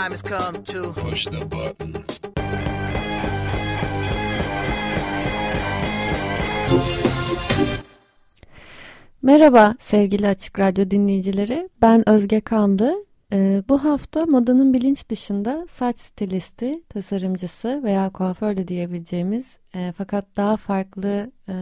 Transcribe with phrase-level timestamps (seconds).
[0.00, 1.94] Time has come to Push the button.
[9.22, 11.68] Merhaba sevgili Açık Radyo dinleyicileri.
[11.82, 12.94] Ben Özge Kandı.
[13.32, 20.36] Ee, bu hafta modanın bilinç dışında saç stilisti, tasarımcısı veya kuaför de diyebileceğimiz e, fakat
[20.36, 21.54] daha farklı e,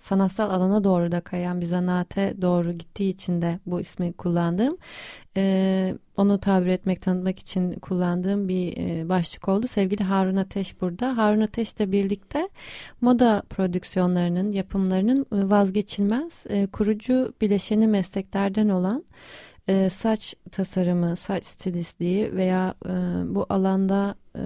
[0.00, 4.76] sanatsal alana doğru da kayan bir zanaate doğru gittiği için de bu ismi kullandım.
[5.36, 9.66] E, onu tabir etmek, tanıtmak için kullandığım bir e, başlık oldu.
[9.66, 11.16] Sevgili Harun Ateş burada.
[11.16, 12.48] Harun Ateş'le birlikte
[13.00, 19.04] moda prodüksiyonlarının, yapımlarının e, vazgeçilmez e, kurucu bileşeni mesleklerden olan
[19.68, 22.90] e, saç tasarımı, saç stilistliği veya e,
[23.34, 24.42] bu alanda e,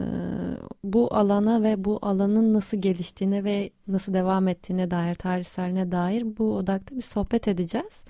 [0.85, 6.57] bu alana ve bu alanın nasıl geliştiğine ve nasıl devam ettiğine dair tarihseline dair bu
[6.57, 8.05] odakta bir sohbet edeceğiz.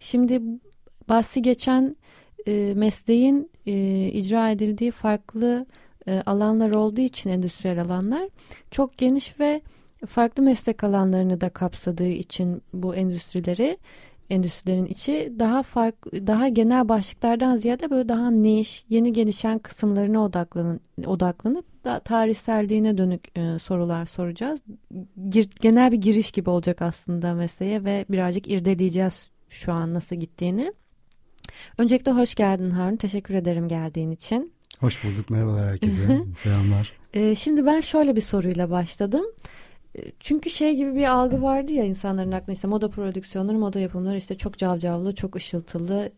[0.00, 0.42] Şimdi
[1.08, 1.96] bahsi geçen
[2.46, 5.66] e, mesleğin e, icra edildiği farklı
[6.06, 8.28] e, alanlar olduğu için endüstriyel alanlar
[8.70, 9.60] çok geniş ve
[10.06, 13.78] farklı meslek alanlarını da kapsadığı için bu endüstrileri
[14.30, 20.80] endüstrilerin içi daha farklı daha genel başlıklardan ziyade böyle daha niş yeni gelişen kısımlarına odaklanın,
[21.06, 24.60] odaklanıp da tarihselliğine dönük e, sorular soracağız.
[25.28, 30.72] Gir, genel bir giriş gibi olacak aslında mesleğe ve birazcık irdeleyeceğiz şu an nasıl gittiğini.
[31.78, 32.96] Öncelikle hoş geldin Harun.
[32.96, 34.52] Teşekkür ederim geldiğin için.
[34.80, 35.30] Hoş bulduk.
[35.30, 36.22] Merhabalar herkese.
[36.36, 36.92] Selamlar.
[37.14, 39.24] E, şimdi ben şöyle bir soruyla başladım.
[40.20, 44.34] Çünkü şey gibi bir algı vardı ya insanların aklında işte moda prodüksiyonları, moda yapımları işte
[44.36, 46.12] çok cavcavlı, çok ışıltılı.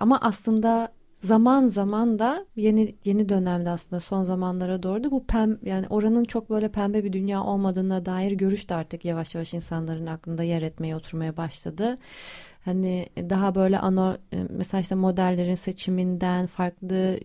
[0.00, 5.58] Ama aslında zaman zaman da yeni yeni dönemde aslında son zamanlara doğru da bu pem
[5.62, 10.06] yani oranın çok böyle pembe bir dünya olmadığına dair görüş de artık yavaş yavaş insanların
[10.06, 11.96] aklında yer etmeye oturmaya başladı.
[12.66, 14.16] Hani daha böyle ano
[14.50, 17.18] mesela işte modellerin seçiminden farklı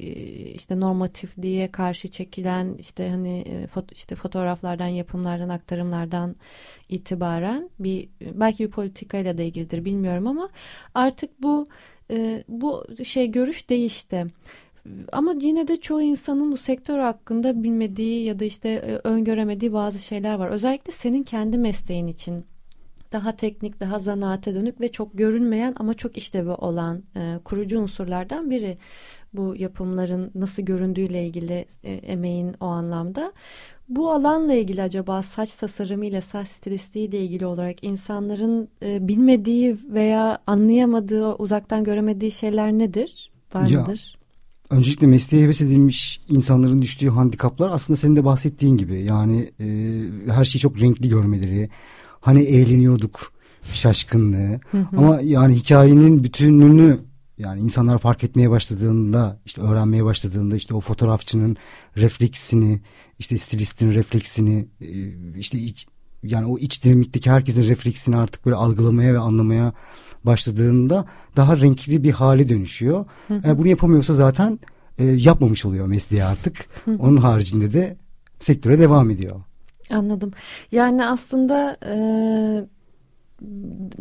[0.55, 6.35] işte normatifliğe karşı çekilen işte hani foto, işte fotoğraflardan yapımlardan aktarımlardan
[6.89, 10.49] itibaren bir belki bir politikayla da ilgilidir bilmiyorum ama
[10.95, 11.67] artık bu
[12.47, 14.25] bu şey görüş değişti.
[15.11, 20.33] Ama yine de çoğu insanın bu sektör hakkında bilmediği ya da işte öngöremediği bazı şeyler
[20.35, 20.49] var.
[20.49, 22.45] Özellikle senin kendi mesleğin için
[23.11, 28.49] daha teknik, daha zanaate dönük ve çok görünmeyen ama çok işlevi olan e, kurucu unsurlardan
[28.49, 28.77] biri.
[29.33, 33.33] Bu yapımların nasıl göründüğüyle ilgili e, emeğin o anlamda.
[33.89, 39.77] Bu alanla ilgili acaba saç tasarımı ile saç stilistliği ile ilgili olarak insanların e, bilmediği
[39.89, 43.31] veya anlayamadığı, uzaktan göremediği şeyler nedir?
[43.53, 44.17] Var ya, mıdır?
[44.69, 49.01] Öncelikle mesleğe heves edilmiş insanların düştüğü handikaplar aslında senin de bahsettiğin gibi.
[49.01, 49.65] Yani e,
[50.31, 51.69] her şeyi çok renkli görmeleri,
[52.21, 53.33] hani eğleniyorduk
[53.73, 54.59] şaşkınlığı
[54.97, 56.99] ama yani hikayenin bütününü
[57.37, 61.57] yani insanlar fark etmeye başladığında işte öğrenmeye başladığında işte o fotoğrafçının
[61.97, 62.81] refleksini
[63.19, 64.67] işte stilistin refleksini
[65.37, 65.87] işte iç,
[66.23, 69.73] yani o iç dinamikteki herkesin refleksini artık böyle algılamaya ve anlamaya
[70.23, 71.05] başladığında
[71.35, 73.05] daha renkli bir hale dönüşüyor.
[73.29, 74.59] Yani bunu yapamıyorsa zaten
[74.97, 76.65] e, yapmamış oluyor mesleği artık.
[76.99, 77.97] Onun haricinde de
[78.39, 79.41] sektöre devam ediyor.
[79.91, 80.31] Anladım.
[80.71, 81.95] Yani aslında e,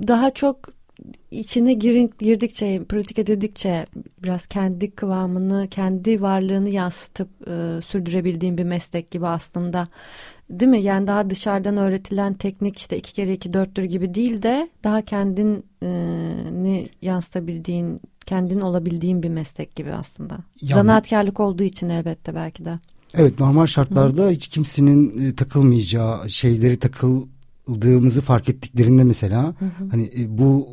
[0.09, 0.57] daha çok
[1.31, 3.87] içine girin, girdikçe, pratik edildikçe
[4.23, 9.87] biraz kendi kıvamını, kendi varlığını yansıtıp e, sürdürebildiğim bir meslek gibi aslında.
[10.51, 10.83] Değil mi?
[10.83, 16.89] Yani daha dışarıdan öğretilen teknik işte iki kere iki dörttür gibi değil de daha kendini
[17.03, 20.39] yansıtabildiğin, kendin olabildiğin bir meslek gibi aslında.
[20.63, 22.79] Yani, Zanaatkarlık olduğu için elbette belki de.
[23.15, 24.31] Evet normal şartlarda Hı.
[24.31, 29.65] hiç kimsenin e, takılmayacağı şeyleri takıldığımızı fark ettiklerinde mesela Hı.
[29.91, 30.69] hani e, bu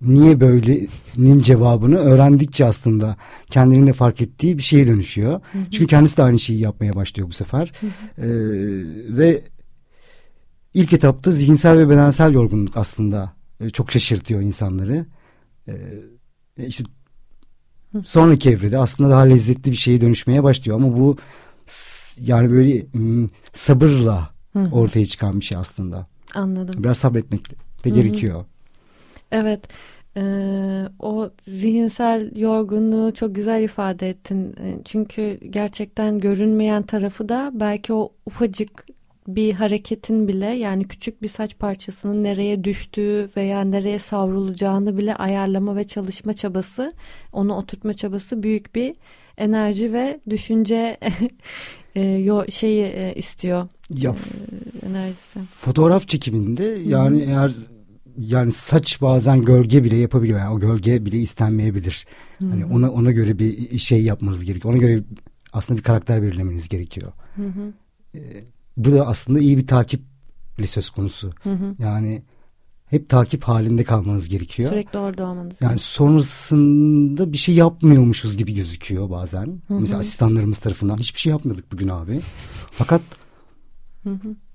[0.00, 3.16] niye böylenin cevabını öğrendikçe aslında
[3.50, 5.32] kendinin de fark ettiği bir şeye dönüşüyor.
[5.32, 5.70] Hı hı.
[5.70, 7.72] Çünkü kendisi de aynı şeyi yapmaya başlıyor bu sefer.
[7.80, 8.26] Hı hı.
[8.26, 9.42] Ee, ve
[10.74, 15.06] ilk etapta zihinsel ve bedensel yorgunluk aslında e, çok şaşırtıyor insanları.
[15.68, 15.72] Ee,
[16.66, 16.84] işte
[18.04, 21.16] sonraki evrede aslında daha lezzetli bir şeye dönüşmeye başlıyor ama bu
[22.20, 22.82] yani böyle
[23.52, 24.30] sabırla
[24.72, 26.06] ortaya çıkan bir şey aslında.
[26.34, 26.84] Anladım.
[26.84, 27.50] Biraz sabretmek
[27.84, 28.44] de gerekiyor.
[29.32, 29.68] Evet.
[30.16, 34.54] Ee, o zihinsel yorgunluğu çok güzel ifade ettin.
[34.84, 38.86] Çünkü gerçekten görünmeyen tarafı da belki o ufacık
[39.28, 45.76] bir hareketin bile yani küçük bir saç parçasının nereye düştüğü veya nereye savrulacağını bile ayarlama
[45.76, 46.92] ve çalışma çabası,
[47.32, 48.94] onu oturtma çabası büyük bir
[49.36, 50.96] enerji ve düşünce
[51.94, 54.10] e, yo- şeyi e, istiyor Ya
[54.82, 55.40] e, enerjisi.
[55.40, 57.52] fotoğraf çekiminde yani eğer
[58.18, 60.38] yani saç bazen gölge bile yapabiliyor.
[60.38, 62.06] Yani o gölge bile istenmeyebilir.
[62.40, 64.74] Hani ona ona göre bir şey yapmanız gerekiyor.
[64.74, 65.02] Ona göre
[65.52, 67.12] aslında bir karakter belirlemeniz gerekiyor.
[68.14, 68.18] Ee,
[68.78, 71.32] bu da aslında iyi bir takiple söz konusu.
[71.78, 72.22] Yani
[72.86, 74.70] hep takip halinde kalmanız gerekiyor.
[74.70, 75.56] Sürekli orada olmanız.
[75.60, 79.62] Yani sonrasında bir şey yapmıyormuşuz gibi gözüküyor bazen.
[79.68, 82.20] Mesela asistanlarımız tarafından hiçbir şey yapmadık bugün abi.
[82.72, 83.02] Fakat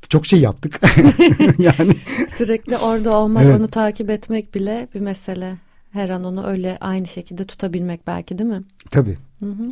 [0.09, 0.81] çok şey yaptık.
[1.57, 1.93] yani
[2.29, 3.59] Sürekli orada olmak, Evet.
[3.59, 5.57] onu takip etmek bile bir mesele.
[5.91, 8.63] Her an onu öyle aynı şekilde tutabilmek belki değil mi?
[8.91, 9.17] tabii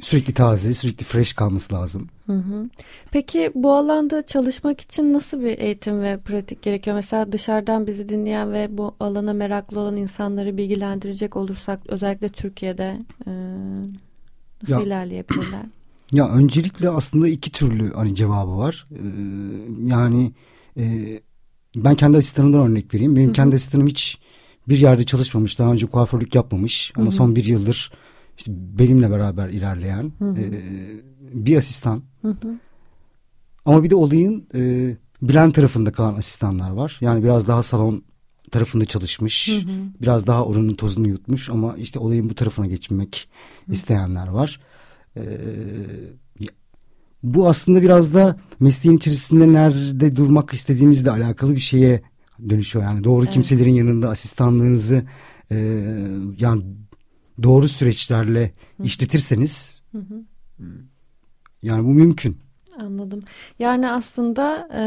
[0.04, 2.08] sürekli taze, sürekli fresh kalması lazım.
[3.12, 6.96] Peki bu alanda çalışmak için nasıl bir eğitim ve pratik gerekiyor?
[6.96, 12.98] Mesela dışarıdan bizi dinleyen ve bu alana meraklı olan insanları bilgilendirecek olursak özellikle Türkiye'de
[13.28, 13.32] e,
[14.64, 15.62] nasıl Ya- ilerleyebilirler?
[16.12, 18.86] Ya öncelikle aslında iki türlü hani cevabı var.
[18.92, 18.98] Ee,
[19.86, 20.32] yani
[20.78, 20.84] e,
[21.76, 23.16] ben kendi asistanımdan örnek vereyim.
[23.16, 24.18] Benim kendi asistanım hiç
[24.70, 25.60] bir yerde çalışmamış.
[25.60, 26.94] Daha önce kuaförlük yapmamış.
[26.98, 27.92] Ama son bir yıldır
[28.38, 30.44] işte benimle beraber ilerleyen e,
[31.34, 32.04] bir asistan.
[33.66, 34.92] Ama bir de olayın e,
[35.22, 36.98] bilen tarafında kalan asistanlar var.
[37.02, 38.04] Yani biraz daha salon
[38.52, 39.50] tarafında çalışmış.
[40.02, 43.30] Biraz daha oranın tozunu yutmuş ama işte olayın bu tarafına geçmek
[43.68, 44.60] isteyenler var.
[45.18, 45.22] Ee,
[47.24, 52.02] bu aslında biraz da mesleğin içerisinde nerede durmak istediğimizle alakalı bir şeye
[52.50, 52.86] dönüşüyor.
[52.86, 55.04] Yani doğru kimselerin yanında asistanlığınızı
[55.52, 55.56] e,
[56.40, 56.64] yani
[57.44, 58.52] doğru süreçlerle
[58.84, 59.82] işletirseniz
[61.64, 62.38] yani bu mümkün.
[62.80, 63.24] Anladım.
[63.60, 64.84] Yani aslında e,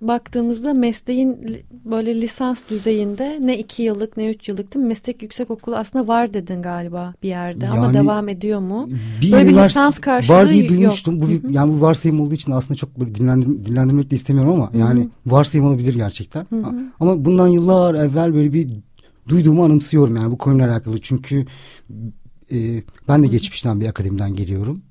[0.00, 1.38] baktığımızda mesleğin
[1.84, 4.88] böyle lisans düzeyinde ne iki yıllık ne üç yıllık değil mi?
[4.88, 8.88] Meslek yüksek okulu aslında var dedin galiba bir yerde ama Yani devam ediyor mu?
[9.22, 10.70] Bir Böyle bir lisans karşılığı var diye yok.
[10.70, 11.20] duymuştum.
[11.20, 14.70] Bu bir, yani bu varsayım olduğu için aslında çok böyle dinlendir, dinlendirmek de istemiyorum ama
[14.78, 16.46] yani varsayım olabilir gerçekten.
[17.00, 18.68] Ama bundan yıllar evvel böyle bir
[19.28, 21.00] duyduğumu anımsıyorum yani bu konuyla alakalı.
[21.00, 21.46] Çünkü
[22.52, 24.82] e, ben de geçmişten bir akademiden geliyorum.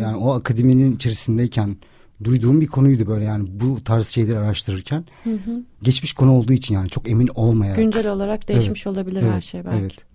[0.00, 1.76] Yani o akademinin içerisindeyken
[2.24, 5.04] duyduğum bir konuydu böyle yani bu tarz şeyleri araştırırken.
[5.82, 7.78] Geçmiş konu olduğu için yani çok emin olmayarak.
[7.78, 9.78] Güncel olarak değişmiş olabilir her evet, şey belki.
[9.78, 10.09] Evet.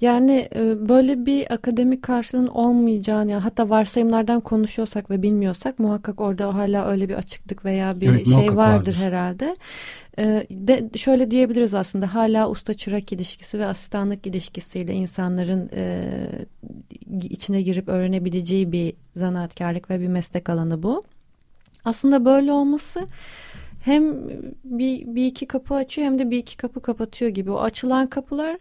[0.00, 6.54] Yani e, böyle bir akademik karşılığın olmayacağını ya hatta varsayımlardan konuşuyorsak ve bilmiyorsak muhakkak orada
[6.54, 8.94] hala öyle bir açıklık veya bir Evet, şey vardır, vardır.
[8.94, 9.56] herhalde.
[10.18, 16.04] E, de şöyle diyebiliriz aslında hala usta çırak ilişkisi ve asistanlık ilişkisiyle insanların e,
[17.22, 21.04] içine girip öğrenebileceği bir zanaatkarlık ve bir meslek alanı bu.
[21.84, 23.06] Aslında böyle olması
[23.84, 24.28] hem
[24.64, 27.50] bir, bir iki kapı açıyor hem de bir iki kapı kapatıyor gibi.
[27.50, 28.58] O açılan kapılar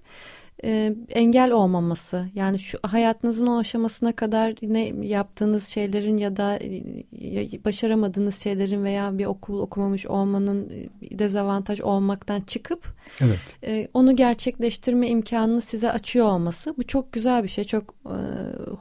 [0.63, 2.25] e, engel olmaması.
[2.35, 9.17] Yani şu hayatınızın o aşamasına kadar ne yaptığınız şeylerin ya da e, başaramadığınız şeylerin veya
[9.17, 13.39] bir okul okumamış olmanın e, dezavantaj olmaktan çıkıp Evet.
[13.63, 16.77] e, onu gerçekleştirme imkanını size açıyor olması.
[16.77, 18.17] Bu çok güzel bir şey, çok e,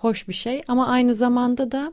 [0.01, 1.93] hoş bir şey ama aynı zamanda da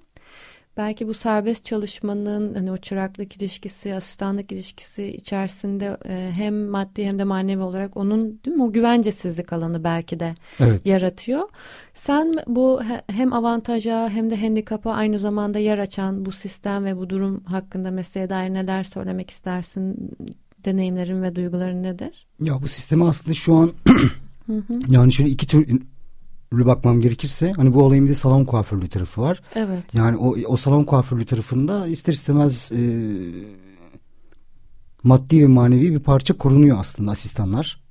[0.78, 7.20] belki bu serbest çalışmanın hani o çıraklık ilişkisi, asistanlık ilişkisi içerisinde e, hem maddi hem
[7.20, 10.86] de manevi olarak onun değil mi o güvencesizlik alanı belki de Evet.
[10.86, 11.50] yaratıyor.
[11.94, 16.98] Sen bu he- hem avantaja hem de handikapa aynı zamanda yer açan bu sistem ve
[16.98, 20.12] bu durum hakkında mesleğe dair neler söylemek istersin?
[20.66, 22.28] Deneyimlerin ve duyguların nedir?
[22.42, 23.72] Ya bu sisteme aslında şu an
[24.90, 25.80] yani şöyle iki türlü
[26.60, 29.42] bakmam gerekirse hani bu olayın bir de salon kuaförlüğü tarafı var.
[29.56, 29.84] Evet.
[29.94, 32.82] Yani o, o salon kuaförlüğü tarafında ister istemez e,
[35.04, 37.84] maddi ve manevi bir parça korunuyor aslında asistanlar.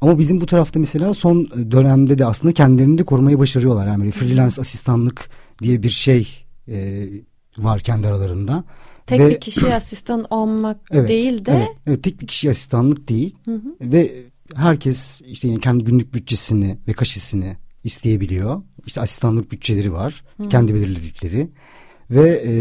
[0.00, 3.86] Ama bizim bu tarafta mesela son dönemde de aslında kendilerini de korumayı başarıyorlar.
[3.86, 5.30] Yani böyle freelance asistanlık
[5.62, 7.08] diye bir şey e,
[7.58, 8.64] var kendi aralarında.
[9.06, 13.08] Tek Ve- bir kişiye asistan olmak Evet, değil de evet, evet, tek bir kişi asistanlık
[13.08, 13.34] değil
[13.80, 14.12] ve
[14.54, 18.62] herkes işte yine kendi günlük bütçesini ve kaşesini isteyebiliyor.
[18.86, 21.48] İşte asistanlık bütçeleri var, kendi belirledikleri
[22.10, 22.52] ve e,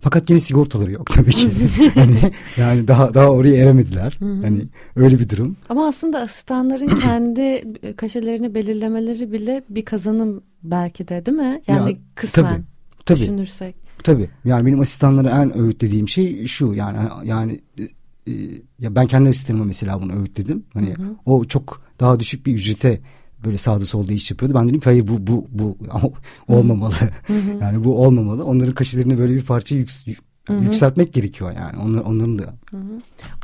[0.00, 1.50] fakat yine sigortaları yok tabii ki.
[1.94, 2.16] hani
[2.56, 4.18] yani daha daha oraya eremediler.
[4.20, 4.62] Hani
[4.96, 5.56] öyle bir durum.
[5.68, 7.64] ama aslında asistanların kendi
[7.96, 11.62] kaşelerini belirlemeleri bile bir kazanım belki de değil mi?
[11.66, 12.62] Yani Ya, kısmen tabii,
[13.06, 13.20] tabii.
[13.20, 13.76] düşünürsek.
[14.04, 17.60] Tabii yani benim asistanlara en öğütlediğim şey şu yani yani
[18.28, 18.32] e,
[18.78, 20.64] ya ben kendi asistanıma mesela bunu öğütledim.
[20.74, 20.94] Hani
[21.26, 23.00] o çok daha düşük bir ücrete
[23.44, 24.54] böyle sağda solda iş yapıyordu.
[24.58, 25.76] Ben dedim ki hayır bu bu bu
[26.48, 26.94] olmamalı.
[27.60, 28.44] yani bu olmamalı.
[28.44, 30.04] Onların kaşelerini böyle bir parça yüks,
[30.62, 31.78] yükseltmek gerekiyor yani.
[31.84, 32.54] Onlar, onların da.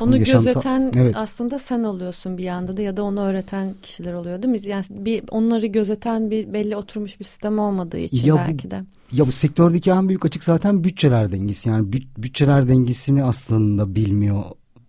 [0.01, 1.17] Onu yaşamsal- gözeten Evet.
[1.17, 4.69] aslında sen oluyorsun bir yanda da ya da onu öğreten kişiler oluyor değil mi?
[4.69, 8.83] Yani bir onları gözeten bir belli oturmuş bir sistem olmadığı için Ya bu- belki de.
[9.13, 11.69] Ya bu sektördeki en büyük açık zaten bütçeler dengesi.
[11.69, 13.95] Yani büt- bütçeler dengesini aslında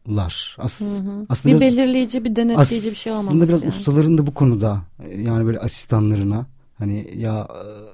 [0.07, 0.55] bilmiyorlar.
[0.59, 0.81] As,
[1.29, 3.29] aslında Bir biraz- belirleyici, bir denetleyici bir şey olmaması.
[3.29, 3.69] Aslında biraz yani.
[3.69, 4.81] ustaların da bu konuda
[5.17, 6.45] yani böyle asistanlarına
[6.77, 7.47] hani ya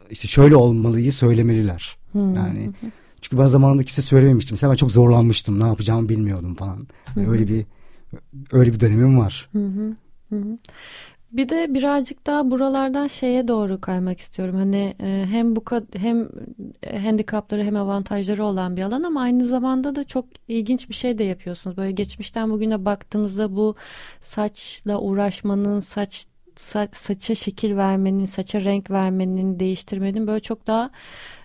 [0.10, 1.98] işte şöyle olmalıyı söylemeliler.
[2.16, 2.70] Yani
[3.22, 4.54] çünkü ben zamanında kimse söylememiştim.
[4.54, 5.60] Mesela ben çok zorlanmıştım.
[5.60, 6.88] Ne yapacağımı bilmiyordum falan.
[7.16, 7.66] Yani öyle bir
[8.52, 9.50] öyle bir dönemim var.
[11.32, 14.56] Bir de birazcık daha buralardan şeye doğru kaymak istiyorum.
[14.56, 15.64] Hani e, hem bu
[15.96, 16.30] hem
[16.84, 21.18] e, handikapları hem avantajları olan bir alan ama aynı zamanda da çok ilginç bir şey
[21.18, 21.78] de yapıyorsunuz.
[21.78, 23.76] Böyle geçmişten bugüne baktığımızda bu
[24.22, 30.92] saçla uğraşmanın, saç sa- saça şekil vermenin, saça renk vermenin, değiştirmenin böyle çok daha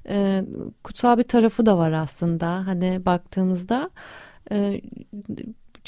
[0.08, 0.44] e,
[0.84, 2.66] kutsal bir tarafı da var aslında.
[2.66, 3.90] Hani baktığımızda
[4.52, 4.80] e,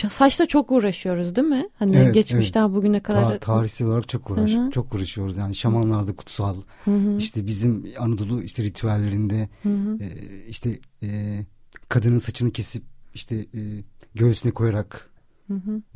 [0.08, 1.68] saçla çok uğraşıyoruz değil mi?
[1.74, 4.70] Hani Evet, geçmişten bugüne kadar Ta- tarihsel olarak çok uğraş, Hı hı.
[4.70, 5.36] çok uğraşıyoruz.
[5.36, 6.56] Yani şamanlarda kutsal.
[7.18, 9.48] işte bizim Anadolu işte ritüellerinde
[10.00, 10.08] e,
[10.48, 11.38] işte e,
[11.88, 12.82] kadının saçını kesip
[13.14, 13.60] işte e,
[14.14, 15.10] göğsüne koyarak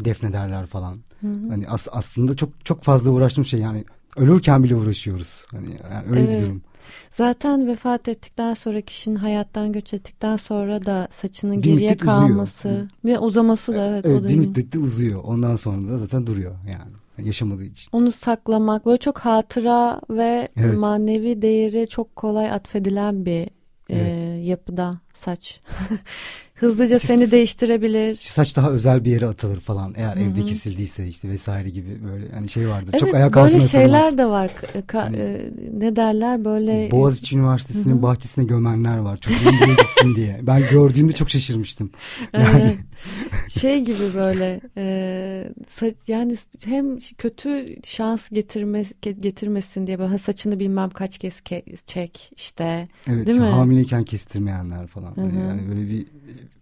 [0.04, 1.00] defnederler falan.
[1.48, 3.84] Hani as- aslında çok çok fazla uğraştığım şey yani
[4.16, 5.46] ölürken bile uğraşıyoruz.
[5.50, 6.38] Hani yani öyle Evet.
[6.38, 6.62] bir durum.
[7.10, 12.18] Zaten vefat ettikten sonra kişinin hayattan göç ettikten sonra da saçının Bir geriye müddet uzuyor.
[12.18, 14.46] kalması ve uzaması da evet, o Evet da bir ilginç.
[14.46, 15.20] müddette uzuyor.
[15.24, 17.26] Ondan sonra da zaten duruyor yani.
[17.28, 17.88] Yaşamadığı için.
[17.92, 20.78] Onu saklamak böyle çok hatıra ve Evet.
[20.78, 23.48] manevi değeri çok kolay atfedilen bir e,
[23.90, 24.46] Evet.
[24.46, 25.60] yapıda saç.
[26.56, 28.16] Hızlıca İşte seni değiştirebilir.
[28.20, 29.94] Saç daha özel bir yere atılır falan.
[29.96, 32.90] Eğer evde kesildiyse işte vesaire gibi böyle hani şey vardır.
[32.92, 34.18] Evet çok ayak böyle altına şeyler atılmaz.
[34.18, 34.50] de var.
[34.88, 39.16] Ka- Hani- e, ne derler böyle Boğaziçi Üniversitesi'nin bahçesine gömenler var.
[39.16, 40.40] Çocuğum buraya gitsin diye.
[40.42, 41.90] Ben gördüğümde çok şaşırmıştım.
[42.34, 42.76] Yani Evet.
[43.48, 50.90] şey gibi böyle e, sa- yani hem kötü şans getirmez getirmesin diye böyle saçını bilmem
[50.90, 53.46] kaç kez ke- çek işte evet Değil mi?
[53.46, 55.16] hamileyken kestirmeyenler falan.
[55.16, 55.40] Hı Hani hı.
[55.40, 56.06] Yani böyle bir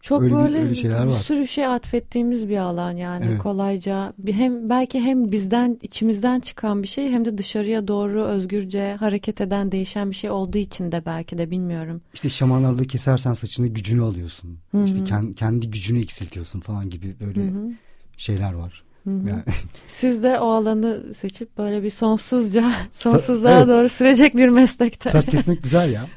[0.05, 1.17] çok öyle bir- böyle öyle şeyler bir var.
[1.21, 3.39] sürü şey atfettiğimiz bir alan yani Evet.
[3.39, 8.97] kolayca bir hem belki hem bizden içimizden çıkan bir şey hem de dışarıya doğru özgürce
[9.01, 12.03] hareket eden değişen bir şey olduğu için de belki de bilmiyorum.
[12.15, 14.59] işte şamanlarla kesersen saçını gücünü alıyorsun.
[14.85, 17.41] İşte ken- kendi gücünü eksiltiyorsun falan gibi böyle
[18.17, 18.85] şeyler var.
[19.07, 19.43] Yani
[19.89, 23.69] Siz de o alanı seçip böyle bir sonsuzca sonsuzluğa evet.
[23.69, 25.11] doğru sürecek bir meslekte.
[25.11, 26.07] saç kesmek güzel ya.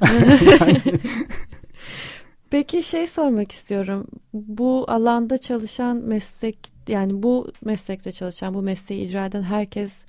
[2.50, 4.06] Peki şey sormak istiyorum.
[4.32, 10.04] Bu alanda çalışan meslek yani bu meslekte çalışan bu mesleği icra eden herkes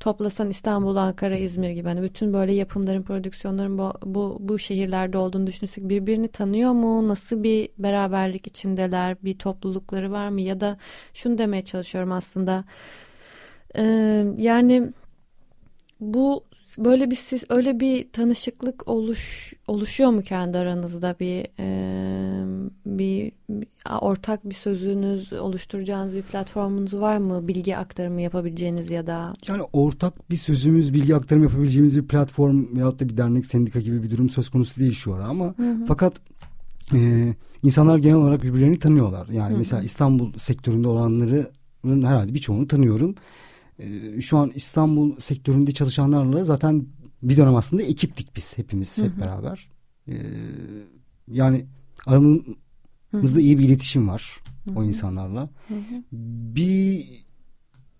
[0.00, 5.46] toplasan İstanbul, Ankara, İzmir gibi hani bütün böyle yapımların, prodüksiyonların bu, bu, bu şehirlerde olduğunu
[5.46, 7.08] düşünsek birbirini tanıyor mu?
[7.08, 9.16] Nasıl bir beraberlik içindeler?
[9.24, 10.40] Bir toplulukları var mı?
[10.40, 10.78] Ya da
[11.14, 12.64] şunu demeye çalışıyorum aslında.
[13.76, 14.92] Ee, yani
[16.00, 16.44] bu
[16.78, 21.68] böyle bir siz öyle bir tanışıklık oluş oluşuyor mu kendi aranızda bir e,
[22.86, 23.32] bir,
[24.00, 30.30] ortak bir sözünüz oluşturacağınız bir platformunuz var mı bilgi aktarımı yapabileceğiniz ya da Yani ortak
[30.30, 34.30] bir sözümüz, bilgi aktarım yapabileceğimiz bir platform veyahut da bir dernek, sendika gibi bir durum
[34.30, 35.54] söz konusu değil şu ara ama
[35.88, 36.12] fakat
[36.94, 37.28] e,
[37.62, 39.28] insanlar genel olarak birbirlerini tanıyorlar.
[39.28, 41.46] Yani mesela İstanbul sektöründe olanların
[41.84, 43.14] herhalde birçoğunu tanıyorum.
[43.78, 46.86] E, şu an İstanbul sektöründe çalışanlarla zaten
[47.22, 49.68] bir dönem aslında ekiptik biz hepimiz hep beraber.
[50.08, 50.14] E,
[51.28, 51.66] yani
[52.06, 54.40] aramızda iyi bir iletişim var
[54.76, 55.50] o insanlarla.
[56.12, 57.04] Bir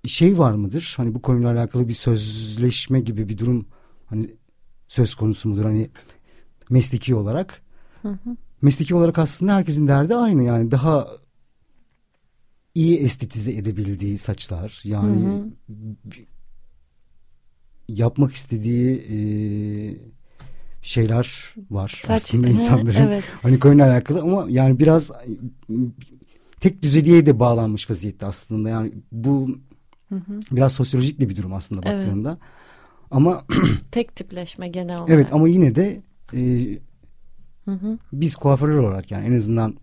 [0.04, 0.94] şey var mıdır?
[0.96, 3.66] Hani bu konuyla alakalı bir sözleşme gibi bir durum
[4.06, 4.30] hani
[4.88, 5.64] söz konusu mudur?
[5.64, 5.90] Hani
[6.70, 7.62] mesleki olarak.
[8.62, 11.08] Mesleki olarak aslında herkesin derdi aynı yani daha
[12.78, 16.26] iyi estetize edebildiği saçlar yani b-
[17.88, 19.18] yapmak istediği e,
[20.82, 23.24] şeyler var Saç- aslında Hı, insanların evet.
[23.42, 25.10] hani konuyla alakalı ama yani biraz
[26.60, 29.58] tek düzeliğe de bağlanmış vaziyette aslında yani bu
[30.52, 32.06] biraz sosyolojik de bir durum aslında Evet.
[32.06, 32.38] baktığında
[33.10, 33.44] ama
[33.90, 35.10] tek tipleşme genel olarak.
[35.10, 36.02] evet ama yine de
[36.34, 36.40] e,
[38.12, 39.76] biz kuaförler olarak yani en azından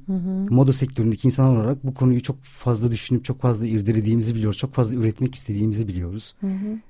[0.50, 4.58] moda sektöründeki insanlar olarak bu konuyu çok fazla düşünüp çok fazla irdelediğimizi biliyoruz.
[4.58, 6.36] Çok fazla üretmek istediğimizi biliyoruz.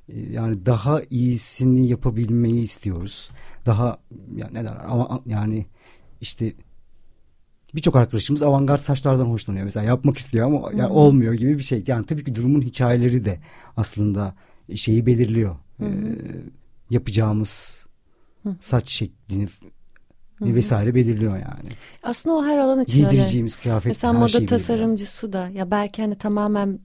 [0.10, 3.30] E, yani daha iyisini yapabilmeyi istiyoruz.
[3.66, 3.98] Daha
[4.36, 5.66] yani ne derler ama yani
[6.22, 6.54] işte
[7.76, 9.66] birçok arkadaşımız avantgard saçlardan hoşlanıyor.
[9.66, 11.84] Mesela yapmak istiyor ama yani olmuyor gibi bir şey.
[11.88, 13.40] Yani tabii ki durumun hikayeleri de
[13.78, 14.36] aslında
[14.76, 15.56] şeyi belirliyor.
[15.82, 15.86] Ee,
[16.90, 17.86] yapacağımız
[18.60, 19.48] saç şeklini
[20.42, 21.70] vesaire belirliyor yani.
[22.04, 23.10] Aslında o her alan için öyle.
[23.10, 24.60] Giydireceğimiz kıyafet Mesela her moda şeyi belirliyor.
[24.60, 26.80] tasarımcısı da ya belki hani tamamen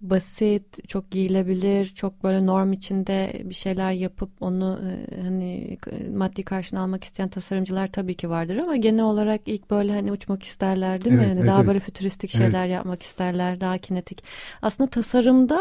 [0.00, 4.80] basit, çok giyilebilir, çok böyle norm içinde bir şeyler yapıp onu
[5.12, 5.78] e, hani
[6.16, 10.42] maddi karşılığını almak isteyen tasarımcılar tabii ki vardır ama genel olarak ilk böyle hani uçmak
[10.42, 11.22] isterler değil mi?
[11.22, 11.66] Evet, Hani evet, daha evet.
[11.68, 12.44] böyle fütüristik Evet.
[12.44, 14.24] şeyler yapmak isterler, daha kinetik.
[14.62, 15.60] Aslında tasarımda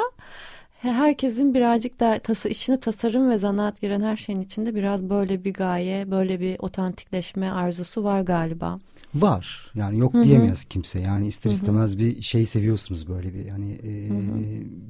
[0.90, 5.54] herkesin birazcık da tası, işine tasarım ve zanaat giren her şeyin içinde biraz böyle bir
[5.54, 8.80] gaye, böyle bir otantikleşme arzusu var galiba.
[9.16, 9.72] Var.
[9.76, 11.00] Yani yok diyemeyiz kimse.
[11.00, 14.10] Yani ister istemez bir şey seviyorsunuz böyle bir hani e,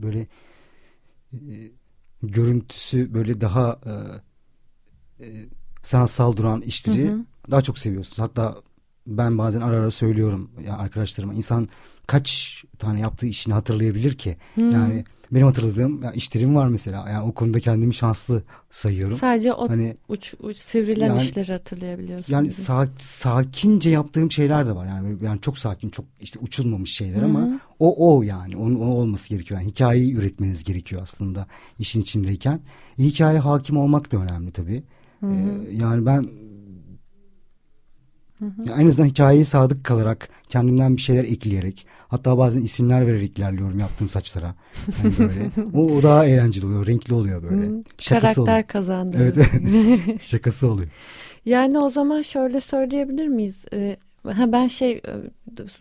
[0.02, 0.28] böyle
[1.34, 1.38] e,
[2.24, 3.94] görüntüsü böyle daha e,
[5.26, 5.28] e,
[5.84, 7.12] sanatsal duran işleri
[7.52, 8.20] daha çok seviyorsunuz.
[8.20, 8.56] Hatta
[9.08, 11.70] ben bazen ara ara söylüyorum ya arkadaşlarıma insan
[12.08, 14.38] kaç tane yaptığı işini hatırlayabilir ki?
[14.58, 17.10] Yani benim hatırladığım ya işlerim var mesela.
[17.10, 19.18] Yani o konuda kendimi şanslı sayıyorum.
[19.18, 22.34] Sadece o Hani uç, uç sivrilen Yani- işleri hatırlayabiliyorsun.
[22.34, 24.86] yani sa- sakince yaptığım şeyler de var.
[24.86, 29.30] Yani yani çok sakin, çok işte uçulmamış şeyler ama o o yani onun o olması
[29.30, 29.60] gerekiyor.
[29.60, 31.48] Yani hikayeyi üretmeniz gerekiyor aslında
[31.80, 32.60] işin içindeyken.
[32.98, 34.84] Hikaye hakim olmak da önemli tabii.
[35.24, 35.28] Ee,
[35.72, 36.26] yani ben
[38.66, 43.80] ya en azından hikayeye sadık kalarak kendimden bir şeyler ekleyerek hatta bazen isimler vererek ilerliyorum
[43.80, 44.56] yaptığım saçlara.
[45.02, 45.50] Hani böyle.
[45.74, 47.72] o, o daha eğlenceli oluyor, renkli oluyor böyle.
[47.98, 49.18] Şakası Karakter kazandı.
[49.20, 50.22] Evet.
[50.22, 50.90] Şakası oluyor.
[51.46, 53.66] Yani o zaman şöyle söyleyebilir miyiz?
[53.74, 55.02] Ee, ha ben şey e,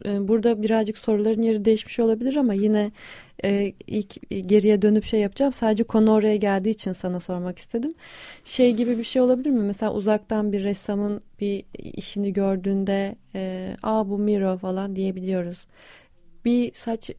[0.05, 2.93] e, burada birazcık soruların yeri değişmiş olabilir ama yine
[3.45, 5.53] e, ilk geriye dönüp şey yapacağım.
[5.53, 7.95] Sadece konu oraya geldiği için sana sormak istedim.
[8.45, 9.63] Şey gibi bir şey olabilir mi?
[9.63, 15.67] Mesela uzaktan bir ressamın bir işini gördüğünde e, aa bu Miro falan diyebiliyoruz.
[16.45, 17.17] Bir saç e,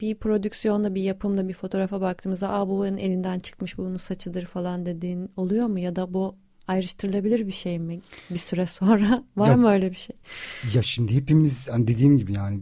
[0.00, 4.86] bir prodüksiyonda bir yapımda bir fotoğrafa baktığımızda aa bu elinden çıkmış bu bunun saçıdır falan
[4.86, 6.34] dediğin oluyor mu ya da bu
[6.68, 10.16] ayrıştırılabilir bir şey mi bir süre sonra var Ya- mı öyle bir şey?
[10.74, 12.60] Ya şimdi hepimiz hani dediğim gibi yani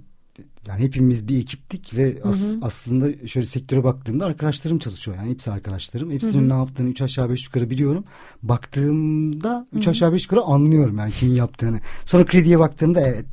[0.67, 5.17] yani hepimiz bir ekiptik ve as- aslında şöyle sektöre baktığımda arkadaşlarım çalışıyor.
[5.17, 6.11] Yani hepsi arkadaşlarım.
[6.11, 8.05] Hepsinin ne yaptığını üç aşağı beş yukarı biliyorum.
[8.43, 11.81] Baktığımda üç aşağı beş yukarı anlıyorum yani kimin yaptığını.
[12.05, 13.27] Sonra krediye baktığımda evet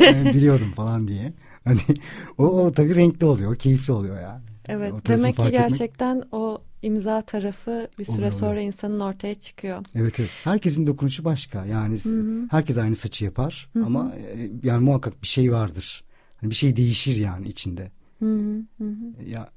[0.00, 1.32] yani biliyordum falan diye.
[1.64, 1.80] Hani
[2.38, 4.42] o, o tabii renkli oluyor, o keyifli oluyor yani.
[4.66, 8.66] Evet tarafını demek ki fark etmek- gerçekten o imza tarafı bir süre Oluyor, sonra oluyor.
[8.66, 9.84] insanın ortaya çıkıyor.
[9.94, 10.30] Evet evet.
[10.44, 11.66] Herkesin dokunuşu başka.
[11.66, 16.04] Yani s- herkes aynı saçı yapar ama e, yani muhakkak bir şey vardır.
[16.40, 17.90] Hani bir şey değişir yani içinde.
[19.26, 19.48] Ya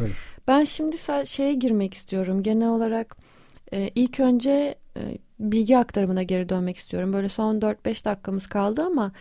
[0.00, 0.12] öyle.
[0.48, 2.42] Ben şimdi şeye girmek istiyorum.
[2.42, 3.16] Genel olarak
[3.72, 7.12] e, ilk önce e, bilgi aktarımına geri dönmek istiyorum.
[7.12, 9.12] Böyle son 4-5 dakikamız kaldı ama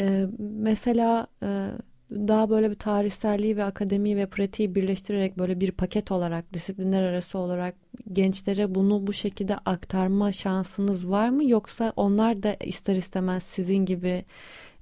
[0.00, 1.70] e, mesela e,
[2.10, 7.38] daha böyle bir tarihselliği ve akademiyi ve pratiği birleştirerek böyle bir paket olarak disiplinler arası
[7.38, 7.74] olarak
[8.12, 11.44] gençlere bunu bu şekilde aktarma şansınız var mı?
[11.44, 14.24] Yoksa onlar da ister istemez sizin gibi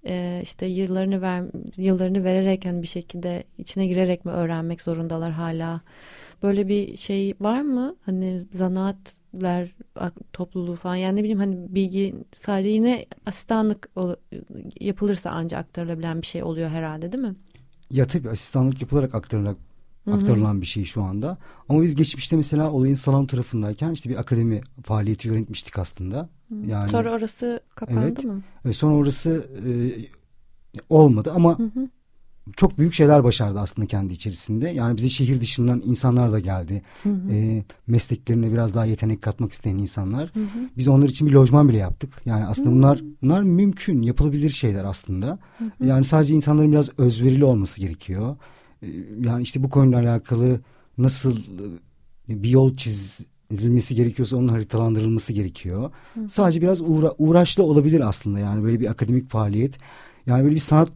[0.07, 1.45] e, işte yıllarını ver
[1.77, 5.81] yıllarını vererek hani bir şekilde içine girerek mi öğrenmek zorundalar hala?
[6.43, 7.97] Böyle bir şey var mı?
[8.07, 9.24] Hani zanaatler
[9.97, 13.89] ak- topluluğu falan yani ne bileyim hani bilgi sadece yine asistanlık
[14.81, 17.35] yapılırsa ancak aktarılabilen bir şey oluyor herhalde değil mi?
[17.91, 19.57] Ya tabii asistanlık yapılarak aktarılan,
[20.13, 21.39] aktarılan bir şey şu anda.
[21.69, 26.29] Ama biz geçmişte mesela olayın salon tarafındayken işte bir akademi faaliyeti yönetmiştik aslında.
[26.67, 28.25] Yani Sonra orası kapandı Evet.
[28.25, 28.43] mı?
[28.65, 29.71] ve sonra orası e,
[30.91, 31.59] olmadı ama
[32.57, 34.69] çok büyük şeyler başardı aslında kendi içerisinde.
[34.69, 36.83] Yani bize şehir dışından insanlar da geldi.
[37.31, 40.33] E, mesleklerine biraz daha yetenek katmak isteyen insanlar.
[40.77, 42.11] Biz onlar için bir lojman bile yaptık.
[42.25, 45.39] Yani aslında bunlar bunlar mümkün, yapılabilir şeyler aslında.
[45.85, 48.37] Yani sadece insanların biraz özverili olması gerekiyor.
[48.83, 48.87] E,
[49.21, 50.61] yani işte bu konuyla alakalı
[50.99, 51.37] nasıl
[52.29, 55.91] e, bir yol çizilmesi gerekiyorsa onun haritalandırılması gerekiyor.
[56.29, 59.79] Sadece biraz uğra uğraşlı olabilir aslında yani böyle bir akademik faaliyet.
[60.27, 60.89] Yani böyle bir sanat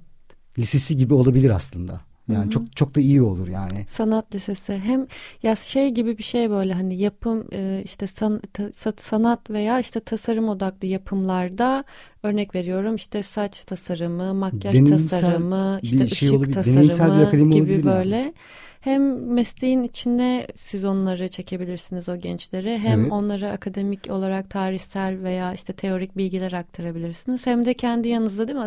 [0.58, 2.00] lisesi gibi olabilir aslında.
[2.32, 3.86] Yani çok çok da iyi olur yani.
[3.90, 5.06] Sanat lisesi hem
[5.42, 9.80] ya şey gibi bir şey böyle hani yapım e, işte san- ta- sa- sanat veya
[9.80, 11.84] işte tasarım odaklı yapımlarda
[12.22, 16.90] örnek veriyorum işte saç tasarımı, makyaj Deneyimsel tasarımı, bir işte şey ışık olabilir, deneyimsel bir
[16.90, 17.96] tasarımı akademi gibi olabilir yani.
[17.96, 18.32] böyle.
[18.80, 23.12] Hem mesleğin içine siz onları çekebilirsiniz o gençleri hem Evet.
[23.12, 27.46] onlara akademik olarak tarihsel veya işte teorik bilgiler aktarabilirsiniz.
[27.46, 28.64] Hem de kendi yanınızda değil mi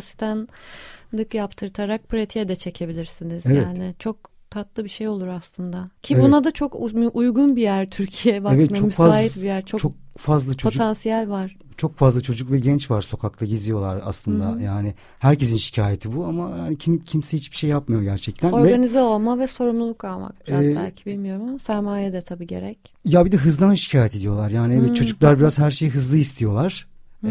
[1.12, 3.44] asistanlık yaptırtarak pratiğe de çekebilirsiniz.
[3.46, 3.64] Evet.
[3.64, 4.18] Yani çok
[4.50, 5.90] tatlı bir şey olur aslında.
[6.02, 6.24] Ki Evet.
[6.26, 6.76] buna da çok
[7.14, 8.44] uygun bir yer Türkiye.
[8.44, 9.66] Bakmaya Evet çok müsait fazla bir yer.
[9.66, 11.58] Çok, çok fazla çocuk Potansiyel var.
[11.78, 14.62] çok fazla çocuk ve genç var sokakta geziyorlar aslında.
[14.62, 18.52] Yani herkesin şikayeti bu ama yani kim kimse hiçbir şey yapmıyor gerçekten.
[18.52, 22.94] Ve Organize olma ve sorumluluk almak biraz Ee, belki bilmiyorum ama sermaye de tabii gerek.
[23.06, 24.50] ya bir de hızdan şikayet ediyorlar.
[24.50, 26.88] Yani evet çocuklar biraz her şeyi hızlı istiyorlar.
[27.26, 27.30] Ee,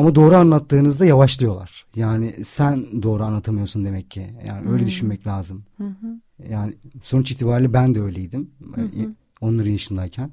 [0.00, 1.86] ama doğru anlattığınızda yavaşlıyorlar.
[1.96, 4.26] Yani sen doğru anlatamıyorsun demek ki.
[4.46, 5.64] Yani öyle düşünmek lazım.
[6.48, 8.50] Yani sonuç itibariyle ben de öyleydim.
[8.76, 8.90] Yani
[9.40, 10.30] Onların yaşındayken.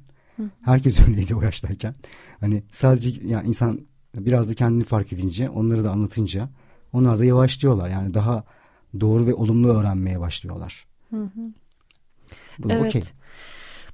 [0.61, 1.95] Herkes öyleydi o yaştayken.
[2.39, 3.79] Hani sadece yani insan
[4.15, 6.49] biraz da kendini fark edince, onları da anlatınca
[6.93, 7.89] onlar da yavaşlıyorlar.
[7.89, 8.43] Yani daha
[8.99, 10.87] doğru ve olumlu öğrenmeye başlıyorlar.
[12.59, 12.85] Bu da Evet.
[12.85, 13.03] okey.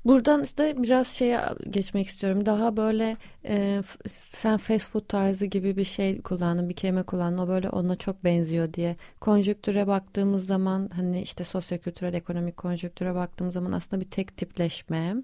[0.05, 2.45] Buradan işte biraz şeye geçmek istiyorum.
[2.45, 7.37] Daha böyle e, sen fast food tarzı gibi bir şey kullandın, bir kelime kullandın.
[7.37, 8.95] O böyle ona çok benziyor diye.
[9.19, 15.15] Konjüktüre baktığımız zaman hani işte sosyokültürel ekonomik konjüktüre baktığımız zaman aslında bir tek tipleşme.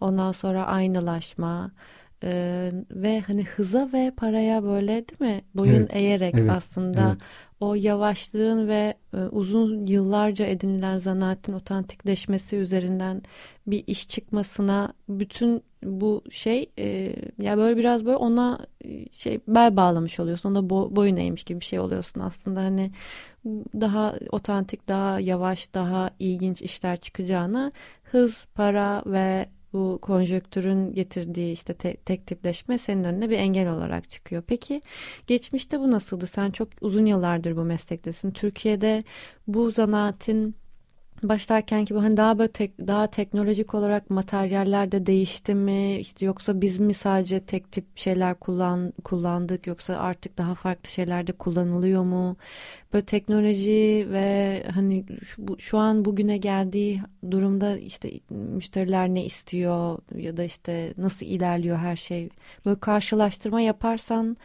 [0.00, 1.70] Ondan sonra aynılaşma.
[2.24, 7.22] E, ve hani hıza ve paraya böyle değil mi boyun Evet, eğerek evet, aslında evet.
[7.60, 13.22] o yavaşlığın ve e, uzun yıllarca edinilen zanaatin otantikleşmesi üzerinden
[13.66, 19.76] bir iş çıkmasına bütün bu şey e, ya böyle biraz böyle ona e, şey bel
[19.76, 20.50] bağlamış oluyorsun.
[20.50, 22.90] Ona bo- boyun eğmiş gibi bir şey oluyorsun aslında hani
[23.80, 31.74] daha otantik, daha yavaş, daha ilginç işler çıkacağına hız, para ve bu konjöktürün getirdiği işte
[31.74, 34.42] te- tek tipleşme senin önüne bir engel olarak çıkıyor.
[34.46, 34.82] Peki
[35.26, 36.26] geçmişte bu nasıldı?
[36.26, 38.30] Sen çok uzun yıllardır bu meslektesin.
[38.30, 39.04] Türkiye'de
[39.46, 40.56] bu zanaatin
[41.22, 45.98] başlarken ki bu hani daha böyle tek, daha teknolojik olarak materyaller de değişti mi?
[45.98, 51.26] İşte yoksa biz mi sadece tek tip şeyler kullan kullandık yoksa artık daha farklı şeyler
[51.26, 52.36] de kullanılıyor mu?
[52.92, 60.36] Böyle teknoloji ve hani şu, şu an bugüne geldiği durumda işte müşteriler ne istiyor ya
[60.36, 62.28] da işte nasıl ilerliyor her şey?
[62.66, 64.36] Böyle karşılaştırma yaparsan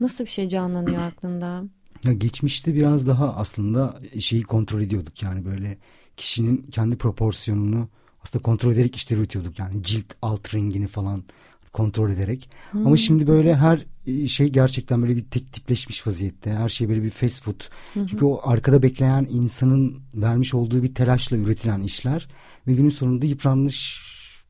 [0.00, 1.64] nasıl bir şey canlanıyor aklında?
[2.04, 5.78] Ya geçmişte biraz daha aslında şeyi kontrol ediyorduk yani böyle
[6.16, 7.88] kişinin kendi proporsiyonunu
[8.24, 11.24] aslında kontrol ederek işleri üretiyorduk yani cilt alt rengini falan
[11.72, 12.50] kontrol ederek.
[12.86, 13.86] Ama şimdi böyle her
[14.26, 16.52] şey gerçekten böyle bir tek tipleşmiş vaziyette.
[16.52, 17.60] Her şey böyle bir fast food.
[17.94, 22.28] Çünkü o arkada bekleyen insanın vermiş olduğu bir telaşla üretilen işler
[22.66, 24.02] ve günün sonunda yıpranmış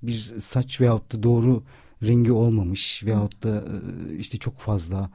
[0.03, 1.63] bir saç veyahut da doğru
[2.03, 3.65] rengi olmamış veyahut da
[4.11, 5.11] e, işte çok fazla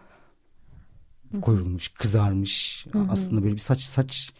[1.41, 2.85] koyulmuş, kızarmış.
[3.09, 4.33] Aslında böyle bir saç saç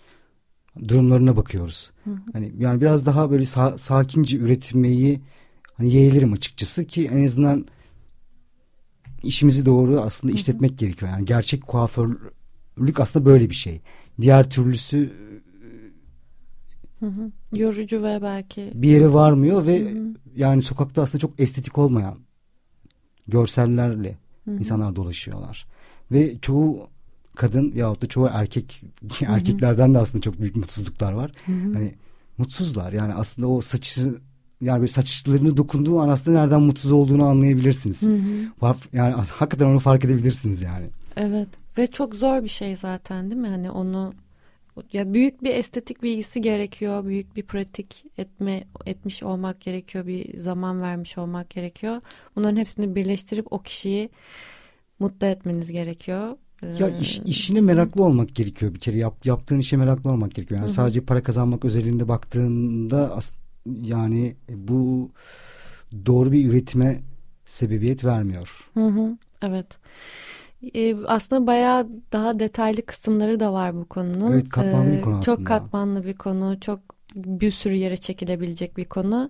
[0.88, 1.92] durumlarına bakıyoruz.
[2.34, 5.22] Hani yani biraz daha böyle sa- sakince üretmeyi
[5.74, 7.66] hani yeğlerim açıkçası ki en azından
[9.24, 11.12] işimizi doğru aslında işletmek gerekiyor.
[11.12, 13.82] Yani gerçek kuaförlük aslında böyle bir şey.
[14.22, 15.14] Diğer türlüsü
[17.54, 19.94] Yorucu ve belki bir yere varmıyor ve
[20.36, 22.20] yani sokakta aslında çok estetik olmayan
[23.28, 24.18] görsellerle
[24.60, 25.68] insanlar dolaşıyorlar.
[26.12, 26.90] Ve çoğu
[27.36, 28.82] kadın yahut da çoğu erkek
[29.28, 31.32] erkeklerden de aslında çok büyük mutsuzluklar var.
[31.46, 31.94] Hani
[32.38, 34.02] mutsuzlar yani aslında o saçı
[34.62, 38.04] yani böyle saçlarını dokunduğu an aslında nereden mutsuz olduğunu anlayabilirsiniz.
[38.62, 40.86] Var- Yani hakikaten onu fark edebilirsiniz yani.
[41.16, 43.48] Evet ve çok zor bir şey zaten değil mi?
[43.48, 44.14] Hani onu
[44.94, 50.82] ya büyük bir estetik bilgisi gerekiyor, büyük bir pratik etme etmiş olmak gerekiyor, bir zaman
[50.82, 52.02] vermiş olmak gerekiyor.
[52.36, 54.10] Bunların hepsini birleştirip o kişiyi
[55.00, 56.38] mutlu etmeniz gerekiyor.
[56.78, 58.98] Ya Ee, iş, işine meraklı olmak gerekiyor bir kere.
[58.98, 60.60] Yap, yaptığın işe meraklı olmak gerekiyor.
[60.60, 63.34] Yani sadece para kazanmak özelinde baktığında as-
[63.66, 65.12] yani bu
[66.06, 67.00] doğru bir üretime
[67.46, 68.70] sebebiyet vermiyor.
[68.74, 69.78] Hı hı, evet.
[70.76, 74.32] Ee, aslında bayağı daha detaylı kısımları da var bu konunun.
[74.34, 75.48] Evet, katmanlı bir Ee, konu Çok aslında.
[75.48, 76.80] katmanlı bir konu, çok
[77.18, 79.30] bir sürü yere çekilebilecek bir konu.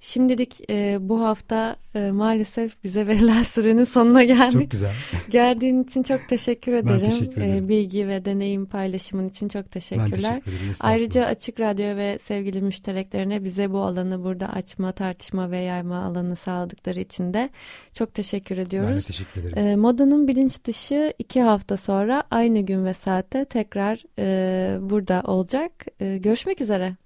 [0.00, 4.60] Şimdilik e, bu hafta e, maalesef bize verilen sürenin sonuna geldik.
[4.60, 4.92] Çok güzel.
[5.30, 7.00] Geldiğin için çok teşekkür ederim.
[7.10, 7.64] teşekkür ederim.
[7.64, 10.10] Ee, bilgi ve deneyim paylaşımın için çok Ben teşekkürler.
[10.10, 10.72] teşekkür ederim.
[10.80, 16.36] Ayrıca Açık Radyo ve sevgili müştereklerine bize bu alanı burada açma, tartışma ve yayma alanı
[16.36, 17.50] sağladıkları için de
[17.92, 19.06] çok teşekkür ben de ediyoruz.
[19.06, 19.58] teşekkür ederim.
[19.58, 25.72] Ee, Modanın bilinç dışı iki hafta sonra aynı gün ve saatte tekrar e, burada olacak.
[26.00, 26.96] E, görüşmek üzere.